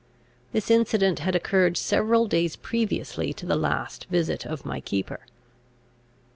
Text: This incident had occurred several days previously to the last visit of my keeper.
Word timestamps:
This 0.51 0.71
incident 0.71 1.19
had 1.19 1.35
occurred 1.35 1.77
several 1.77 2.25
days 2.27 2.55
previously 2.55 3.33
to 3.33 3.45
the 3.45 3.55
last 3.55 4.05
visit 4.07 4.47
of 4.47 4.65
my 4.65 4.79
keeper. 4.79 5.19